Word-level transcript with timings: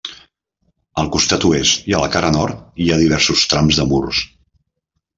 Al 1.01 1.11
costat 1.15 1.45
oest 1.51 1.85
i 1.93 1.97
a 1.97 2.01
la 2.05 2.09
cara 2.17 2.33
nord 2.39 2.83
hi 2.85 2.91
ha 2.97 3.01
diversos 3.05 3.47
trams 3.55 3.83
de 3.83 3.89
murs. 3.95 4.27